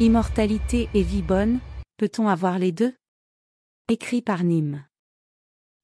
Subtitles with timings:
[0.00, 1.58] Immortalité et vie bonne,
[1.96, 2.94] peut-on avoir les deux?
[3.88, 4.84] Écrit par Nîmes.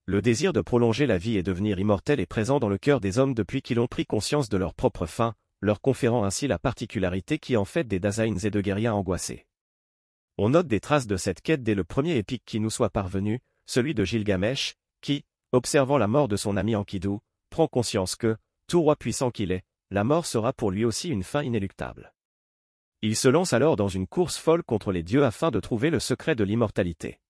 [0.06, 3.18] Le désir de prolonger la vie et devenir immortel est présent dans le cœur des
[3.18, 7.40] hommes depuis qu'ils ont pris conscience de leur propre fin, leur conférant ainsi la particularité
[7.40, 9.48] qui en fait des Daseins et de guerriers angoissés.
[10.38, 13.40] On note des traces de cette quête dès le premier épique qui nous soit parvenu,
[13.66, 17.18] celui de Gilgamesh, qui, observant la mort de son ami Enkidu,
[17.50, 18.36] prend conscience que,
[18.68, 22.13] tout roi puissant qu'il est, la mort sera pour lui aussi une fin inéluctable.
[23.06, 26.00] Il se lance alors dans une course folle contre les dieux afin de trouver le
[26.00, 27.20] secret de l'immortalité.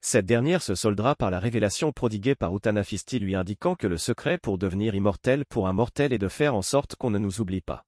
[0.00, 4.38] Cette dernière se soldera par la révélation prodiguée par Utanafisti lui indiquant que le secret
[4.38, 7.60] pour devenir immortel pour un mortel est de faire en sorte qu'on ne nous oublie
[7.60, 7.84] pas.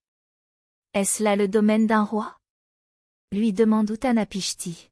[0.92, 2.36] Est-ce là le domaine d'un roi?
[3.32, 4.90] Lui demande Utanapishti.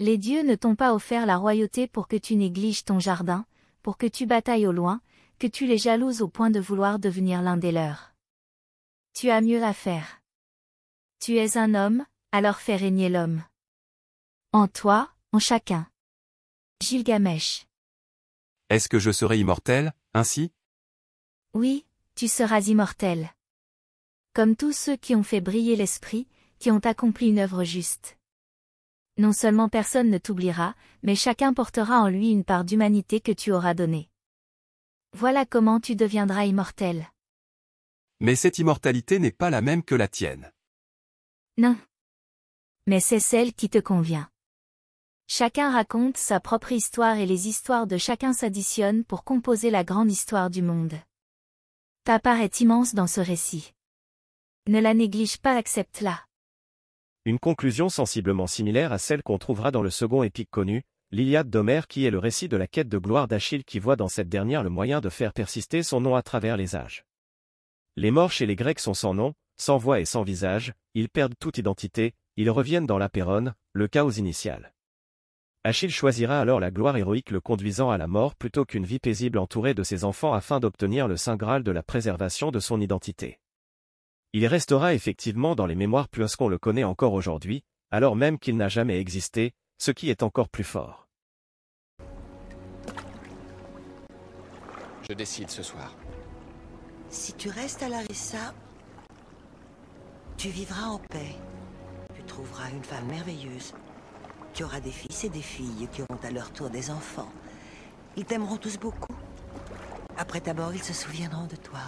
[0.00, 3.46] Les dieux ne t'ont pas offert la royauté pour que tu négliges ton jardin,
[3.82, 5.00] pour que tu batailles au loin,
[5.38, 8.14] que tu les jalouses au point de vouloir devenir l'un des leurs.
[9.12, 10.23] Tu as mieux à faire.
[11.26, 13.42] Tu es un homme, alors fais régner l'homme.
[14.52, 15.88] En toi, en chacun.
[16.82, 17.64] Gilgamesh.
[18.68, 20.52] Est-ce que je serai immortel, ainsi?
[21.54, 23.30] Oui, tu seras immortel.
[24.34, 28.18] Comme tous ceux qui ont fait briller l'esprit, qui ont accompli une œuvre juste.
[29.16, 33.50] Non seulement personne ne t'oubliera, mais chacun portera en lui une part d'humanité que tu
[33.50, 34.10] auras donnée.
[35.14, 37.08] Voilà comment tu deviendras immortel.
[38.20, 40.52] Mais cette immortalité n'est pas la même que la tienne.
[41.56, 41.76] Non.
[42.86, 44.28] Mais c'est celle qui te convient.
[45.28, 50.10] Chacun raconte sa propre histoire et les histoires de chacun s'additionnent pour composer la grande
[50.10, 50.94] histoire du monde.
[52.04, 53.72] Ta part est immense dans ce récit.
[54.66, 56.24] Ne la néglige pas, accepte-la.
[57.24, 61.86] Une conclusion sensiblement similaire à celle qu'on trouvera dans le second épique connu, l'Iliade d'Homère
[61.86, 64.62] qui est le récit de la quête de gloire d'Achille qui voit dans cette dernière
[64.62, 67.04] le moyen de faire persister son nom à travers les âges.
[67.96, 71.34] Les morts chez les Grecs sont sans nom, sans voix et sans visage, ils perdent
[71.38, 74.74] toute identité, ils reviennent dans l'apérone, le chaos initial.
[75.64, 79.38] Achille choisira alors la gloire héroïque le conduisant à la mort plutôt qu'une vie paisible
[79.38, 83.40] entourée de ses enfants afin d'obtenir le saint Graal de la préservation de son identité.
[84.34, 88.68] Il restera effectivement dans les mémoires puisqu'on le connaît encore aujourd'hui, alors même qu'il n'a
[88.68, 91.08] jamais existé, ce qui est encore plus fort.
[95.08, 95.96] Je décide ce soir.
[97.10, 98.54] Si tu restes à Larissa,
[100.44, 101.36] tu vivras en paix.
[102.14, 103.72] Tu trouveras une femme merveilleuse
[104.52, 107.32] tu auras des fils et des filles qui auront à leur tour des enfants.
[108.14, 109.14] Ils t'aimeront tous beaucoup.
[110.18, 111.80] Après ta mort, ils se souviendront de toi.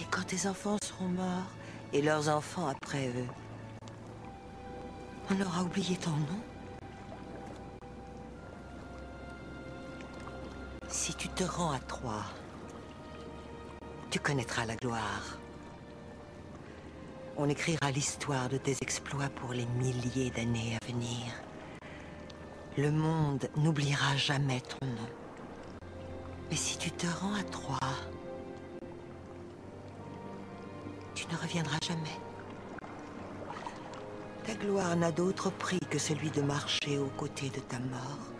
[0.00, 1.50] Et quand tes enfants seront morts,
[1.92, 3.28] et leurs enfants après eux,
[5.30, 6.40] on aura oublié ton nom.
[10.88, 12.24] Si tu te rends à Troie,
[14.16, 15.38] tu connaîtras la gloire.
[17.36, 21.26] On écrira l'histoire de tes exploits pour les milliers d'années à venir.
[22.78, 25.10] Le monde n'oubliera jamais ton nom.
[26.48, 27.94] Mais si tu te rends à Troie,
[31.14, 32.18] tu ne reviendras jamais.
[34.46, 38.32] Ta gloire n'a d'autre prix que celui de marcher aux côtés de ta mort.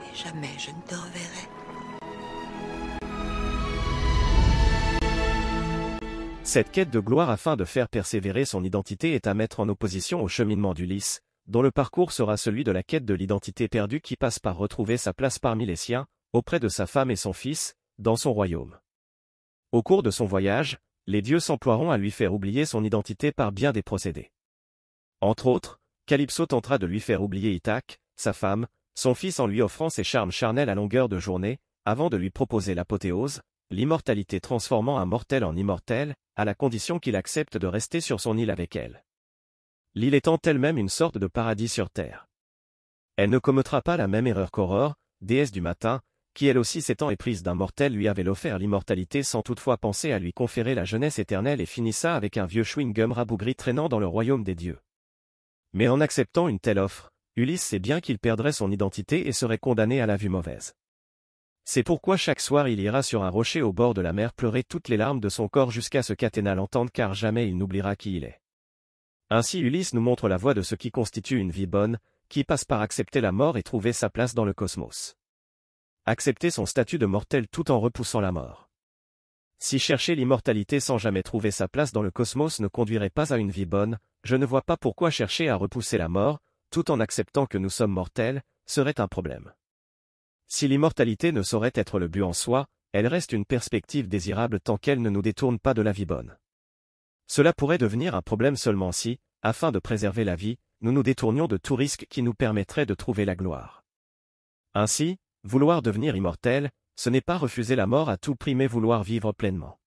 [0.00, 1.55] Et jamais je ne te reverrai.
[6.46, 10.22] Cette quête de gloire afin de faire persévérer son identité est à mettre en opposition
[10.22, 14.14] au cheminement d'Ulysse, dont le parcours sera celui de la quête de l'identité perdue qui
[14.14, 17.74] passe par retrouver sa place parmi les siens, auprès de sa femme et son fils,
[17.98, 18.78] dans son royaume.
[19.72, 23.50] Au cours de son voyage, les dieux s'emploieront à lui faire oublier son identité par
[23.50, 24.30] bien des procédés.
[25.20, 29.62] Entre autres, Calypso tentera de lui faire oublier Ithaque, sa femme, son fils en lui
[29.62, 34.98] offrant ses charmes charnels à longueur de journée, avant de lui proposer l'apothéose, l'immortalité transformant
[34.98, 38.76] un mortel en immortel, à la condition qu'il accepte de rester sur son île avec
[38.76, 39.04] elle.
[39.94, 42.28] L'île étant elle-même une sorte de paradis sur terre.
[43.16, 46.02] Elle ne commettra pas la même erreur qu'Aurore, déesse du matin,
[46.34, 50.18] qui elle aussi s'étant éprise d'un mortel lui avait offert l'immortalité sans toutefois penser à
[50.18, 54.06] lui conférer la jeunesse éternelle et finissa avec un vieux chewing-gum rabougri traînant dans le
[54.06, 54.78] royaume des dieux.
[55.72, 59.56] Mais en acceptant une telle offre, Ulysse sait bien qu'il perdrait son identité et serait
[59.56, 60.74] condamné à la vue mauvaise.
[61.68, 64.62] C'est pourquoi chaque soir il ira sur un rocher au bord de la mer pleurer
[64.62, 68.16] toutes les larmes de son corps jusqu'à ce qu'Athéna l'entende car jamais il n'oubliera qui
[68.16, 68.40] il est.
[69.30, 71.98] Ainsi Ulysse nous montre la voie de ce qui constitue une vie bonne,
[72.28, 75.16] qui passe par accepter la mort et trouver sa place dans le cosmos.
[76.04, 78.70] Accepter son statut de mortel tout en repoussant la mort.
[79.58, 83.38] Si chercher l'immortalité sans jamais trouver sa place dans le cosmos ne conduirait pas à
[83.38, 86.38] une vie bonne, je ne vois pas pourquoi chercher à repousser la mort,
[86.70, 89.52] tout en acceptant que nous sommes mortels, serait un problème.
[90.48, 94.76] Si l'immortalité ne saurait être le but en soi, elle reste une perspective désirable tant
[94.76, 96.36] qu'elle ne nous détourne pas de la vie bonne.
[97.26, 101.46] Cela pourrait devenir un problème seulement si, afin de préserver la vie, nous nous détournions
[101.46, 103.84] de tout risque qui nous permettrait de trouver la gloire.
[104.74, 109.02] Ainsi, vouloir devenir immortel, ce n'est pas refuser la mort à tout prix mais vouloir
[109.02, 109.78] vivre pleinement.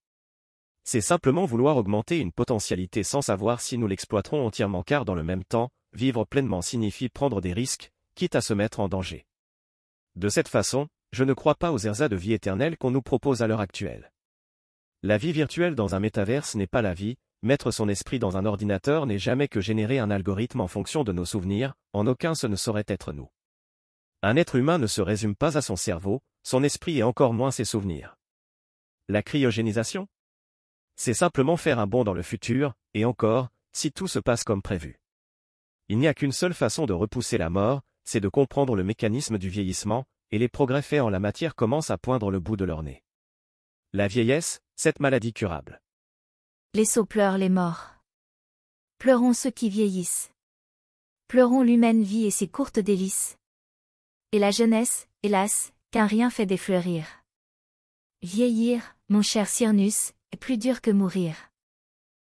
[0.84, 5.22] C'est simplement vouloir augmenter une potentialité sans savoir si nous l'exploiterons entièrement car dans le
[5.22, 9.26] même temps, vivre pleinement signifie prendre des risques, quitte à se mettre en danger.
[10.16, 13.42] De cette façon, je ne crois pas aux ersas de vie éternelle qu'on nous propose
[13.42, 14.12] à l'heure actuelle.
[15.02, 18.44] La vie virtuelle dans un métaverse n'est pas la vie, mettre son esprit dans un
[18.44, 22.46] ordinateur n'est jamais que générer un algorithme en fonction de nos souvenirs, en aucun ce
[22.46, 23.28] ne saurait être nous.
[24.22, 27.50] Un être humain ne se résume pas à son cerveau, son esprit et encore moins
[27.50, 28.16] ses souvenirs.
[29.08, 30.06] La cryogénisation?
[30.96, 34.60] C'est simplement faire un bond dans le futur, et encore, si tout se passe comme
[34.60, 35.00] prévu.
[35.88, 39.38] Il n'y a qu'une seule façon de repousser la mort, c'est de comprendre le mécanisme
[39.38, 42.64] du vieillissement, et les progrès faits en la matière commencent à poindre le bout de
[42.64, 43.02] leur nez.
[43.92, 45.82] La vieillesse, cette maladie curable.
[46.74, 47.96] Les sots pleurent les morts.
[48.98, 50.30] Pleurons ceux qui vieillissent.
[51.26, 53.38] Pleurons l'humaine vie et ses courtes délices.
[54.32, 57.06] Et la jeunesse, hélas, qu'un rien fait défleurir.
[58.22, 61.34] Vieillir, mon cher Cyrnus, est plus dur que mourir.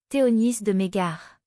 [0.10, 1.40] Théonis de Mégare.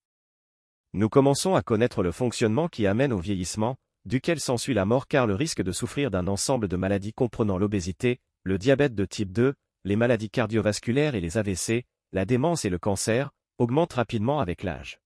[0.92, 3.76] Nous commençons à connaître le fonctionnement qui amène au vieillissement,
[4.06, 8.20] duquel s'ensuit la mort car le risque de souffrir d'un ensemble de maladies comprenant l'obésité,
[8.44, 9.55] le diabète de type 2,
[9.85, 15.00] les maladies cardiovasculaires et les AVC, la démence et le cancer, augmente rapidement avec l'âge.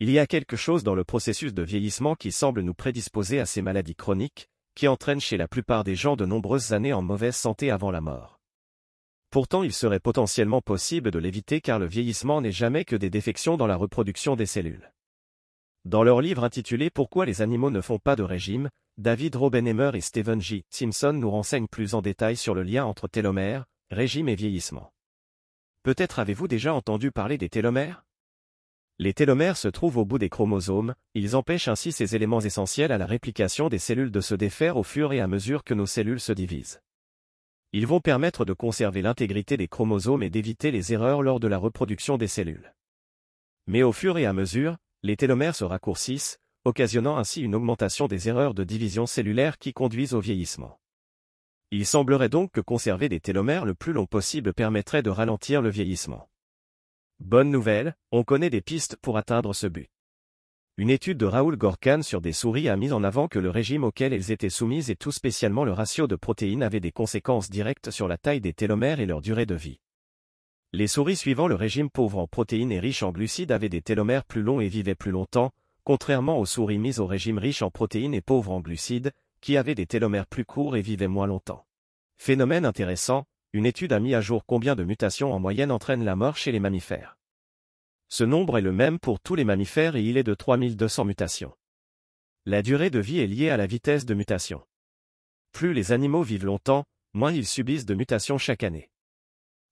[0.00, 3.46] Il y a quelque chose dans le processus de vieillissement qui semble nous prédisposer à
[3.46, 7.36] ces maladies chroniques, qui entraînent chez la plupart des gens de nombreuses années en mauvaise
[7.36, 8.40] santé avant la mort.
[9.30, 13.56] Pourtant il serait potentiellement possible de l'éviter car le vieillissement n'est jamais que des défections
[13.56, 14.93] dans la reproduction des cellules.
[15.84, 20.00] Dans leur livre intitulé Pourquoi les animaux ne font pas de régime, David Robenheimer et
[20.00, 20.64] Stephen J.
[20.70, 24.94] Simpson nous renseignent plus en détail sur le lien entre télomère, régime et vieillissement.
[25.82, 28.06] Peut-être avez-vous déjà entendu parler des télomères?
[28.98, 32.96] Les télomères se trouvent au bout des chromosomes, ils empêchent ainsi ces éléments essentiels à
[32.96, 36.20] la réplication des cellules de se défaire au fur et à mesure que nos cellules
[36.20, 36.80] se divisent.
[37.72, 41.58] Ils vont permettre de conserver l'intégrité des chromosomes et d'éviter les erreurs lors de la
[41.58, 42.72] reproduction des cellules.
[43.66, 48.30] Mais au fur et à mesure, les télomères se raccourcissent, occasionnant ainsi une augmentation des
[48.30, 50.80] erreurs de division cellulaire qui conduisent au vieillissement.
[51.70, 55.68] Il semblerait donc que conserver des télomères le plus long possible permettrait de ralentir le
[55.68, 56.30] vieillissement.
[57.20, 59.90] Bonne nouvelle, on connaît des pistes pour atteindre ce but.
[60.78, 63.84] Une étude de Raoul Gorkan sur des souris a mis en avant que le régime
[63.84, 67.90] auquel elles étaient soumises et tout spécialement le ratio de protéines avait des conséquences directes
[67.90, 69.80] sur la taille des télomères et leur durée de vie.
[70.76, 74.24] Les souris suivant le régime pauvre en protéines et riche en glucides avaient des télomères
[74.24, 75.52] plus longs et vivaient plus longtemps,
[75.84, 79.76] contrairement aux souris mises au régime riche en protéines et pauvres en glucides, qui avaient
[79.76, 81.64] des télomères plus courts et vivaient moins longtemps.
[82.18, 86.16] Phénomène intéressant, une étude a mis à jour combien de mutations en moyenne entraînent la
[86.16, 87.16] mort chez les mammifères.
[88.08, 91.54] Ce nombre est le même pour tous les mammifères et il est de 3200 mutations.
[92.46, 94.60] La durée de vie est liée à la vitesse de mutation.
[95.52, 96.82] Plus les animaux vivent longtemps,
[97.12, 98.90] moins ils subissent de mutations chaque année.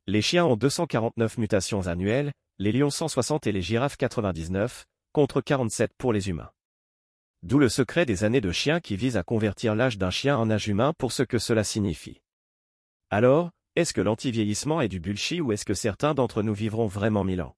[0.08, 5.92] Les chiens ont 249 mutations annuelles, les lions 160 et les girafes 99, contre 47
[5.96, 6.50] pour les humains.
[7.44, 10.50] D'où le secret des années de chien qui vise à convertir l'âge d'un chien en
[10.50, 12.20] âge humain pour ce que cela signifie.
[13.10, 17.22] Alors, est-ce que l'anti-vieillissement est du bullshit ou est-ce que certains d'entre nous vivront vraiment
[17.22, 17.54] mille ans?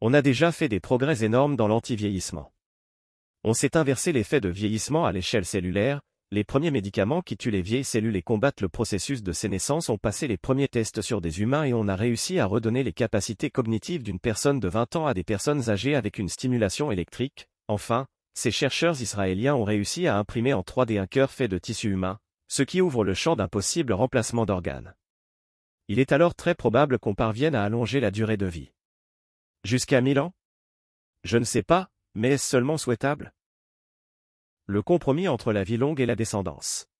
[0.00, 2.52] On a déjà fait des progrès énormes dans l'anti-vieillissement.
[3.42, 7.62] On s'est inversé l'effet de vieillissement à l'échelle cellulaire, les premiers médicaments qui tuent les
[7.62, 11.40] vieilles cellules et combattent le processus de sénescence ont passé les premiers tests sur des
[11.40, 15.06] humains et on a réussi à redonner les capacités cognitives d'une personne de 20 ans
[15.06, 17.48] à des personnes âgées avec une stimulation électrique.
[17.66, 21.90] Enfin, ces chercheurs israéliens ont réussi à imprimer en 3D un cœur fait de tissu
[21.90, 24.94] humain, ce qui ouvre le champ d'un possible remplacement d'organes.
[25.88, 28.70] Il est alors très probable qu'on parvienne à allonger la durée de vie.
[29.64, 30.34] Jusqu'à 1000 ans?
[31.24, 33.32] Je ne sais pas, mais est-ce seulement souhaitable?
[34.70, 36.90] Le compromis entre la vie longue et la descendance.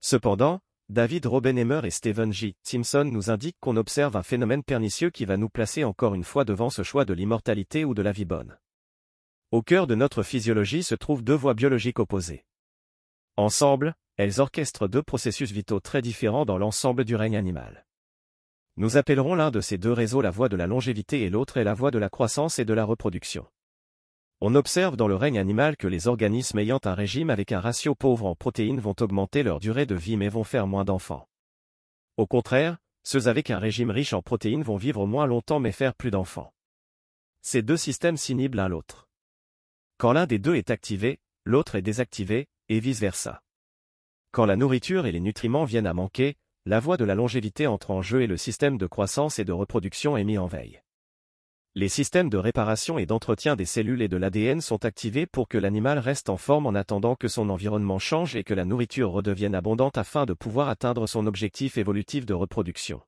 [0.00, 2.54] Cependant, David Robenheimer et Stephen J.
[2.62, 6.44] Simpson nous indiquent qu'on observe un phénomène pernicieux qui va nous placer encore une fois
[6.44, 8.58] devant ce choix de l'immortalité ou de la vie bonne.
[9.52, 12.44] Au cœur de notre physiologie se trouvent deux voies biologiques opposées.
[13.38, 17.86] Ensemble, elles orchestrent deux processus vitaux très différents dans l'ensemble du règne animal.
[18.76, 21.64] Nous appellerons l'un de ces deux réseaux la voie de la longévité et l'autre est
[21.64, 23.46] la voie de la croissance et de la reproduction.
[24.44, 27.94] On observe dans le règne animal que les organismes ayant un régime avec un ratio
[27.94, 31.28] pauvre en protéines vont augmenter leur durée de vie mais vont faire moins d'enfants.
[32.16, 35.94] Au contraire, ceux avec un régime riche en protéines vont vivre moins longtemps mais faire
[35.94, 36.52] plus d'enfants.
[37.40, 39.06] Ces deux systèmes s'inhibent l'un l'autre.
[39.96, 43.44] Quand l'un des deux est activé, l'autre est désactivé, et vice-versa.
[44.32, 46.34] Quand la nourriture et les nutriments viennent à manquer,
[46.66, 49.52] la voie de la longévité entre en jeu et le système de croissance et de
[49.52, 50.82] reproduction est mis en veille.
[51.74, 55.56] Les systèmes de réparation et d'entretien des cellules et de l'ADN sont activés pour que
[55.56, 59.54] l'animal reste en forme en attendant que son environnement change et que la nourriture redevienne
[59.54, 63.00] abondante afin de pouvoir atteindre son objectif évolutif de reproduction.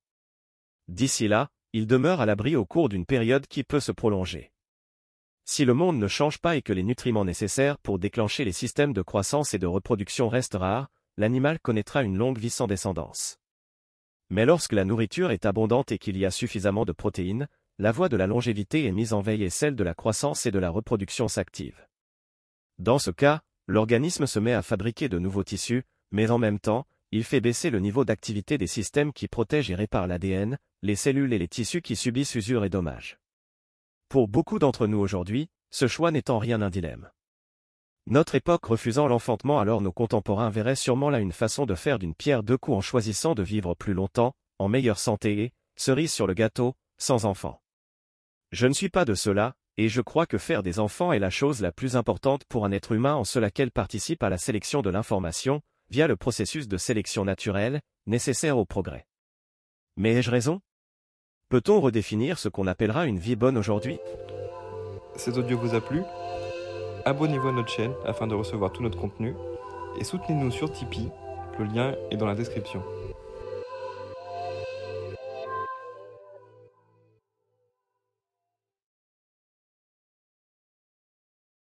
[0.88, 4.50] D'ici là, il demeure à l'abri au cours d'une période qui peut se prolonger.
[5.44, 8.94] Si le monde ne change pas et que les nutriments nécessaires pour déclencher les systèmes
[8.94, 13.37] de croissance et de reproduction restent rares, l'animal connaîtra une longue vie sans descendance.
[14.30, 17.47] Mais lorsque la nourriture est abondante et qu'il y a suffisamment de protéines,
[17.78, 20.52] la voie de la longévité est mise en veille et celle de la croissance et
[20.52, 21.87] de la reproduction s'active.
[22.78, 26.87] Dans ce cas, l'organisme se met à fabriquer de nouveaux tissus, mais en même temps,
[27.11, 31.33] il fait baisser le niveau d'activité des systèmes qui protègent et réparent l'ADN, les cellules
[31.33, 33.19] et les tissus qui subissent usure et dommages.
[34.09, 37.11] Pour beaucoup d'entre nous aujourd'hui, ce choix en rien un dilemme.
[38.07, 42.14] Notre époque refusant l'enfantement alors nos contemporains verraient sûrement là une façon de faire d'une
[42.14, 46.26] pierre deux coups en choisissant de vivre plus longtemps, en meilleure santé et, cerise sur
[46.26, 47.63] le gâteau, sans enfants.
[48.55, 51.29] Je ne suis pas de cela, et je crois que faire des enfants est la
[51.29, 54.81] chose la plus importante pour un être humain en cela qu'elle participe à la sélection
[54.81, 59.07] de l'information, via le processus de sélection naturelle, nécessaire au progrès.
[59.97, 60.61] Mais ai-je raison?
[61.49, 63.99] Peut-on redéfinir ce qu'on appellera une vie bonne aujourd'hui?
[65.17, 66.03] Cet audio vous a plu?
[67.07, 69.35] Abonnez-vous à notre chaîne afin de recevoir tout notre contenu
[69.99, 71.11] et soutenez-nous sur Tipeee,
[71.59, 72.85] le lien est dans la description.